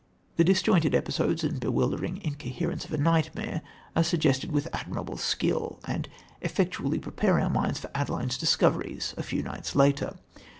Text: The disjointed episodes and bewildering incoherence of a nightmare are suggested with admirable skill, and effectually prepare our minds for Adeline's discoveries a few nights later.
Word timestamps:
The 0.37 0.43
disjointed 0.43 0.95
episodes 0.95 1.43
and 1.43 1.59
bewildering 1.59 2.21
incoherence 2.23 2.85
of 2.85 2.91
a 2.93 2.97
nightmare 2.97 3.61
are 3.95 4.03
suggested 4.03 4.51
with 4.51 4.67
admirable 4.73 5.15
skill, 5.15 5.79
and 5.85 6.09
effectually 6.41 6.97
prepare 6.97 7.39
our 7.39 7.51
minds 7.51 7.81
for 7.81 7.91
Adeline's 7.93 8.39
discoveries 8.39 9.13
a 9.15 9.21
few 9.21 9.43
nights 9.43 9.75
later. 9.75 10.15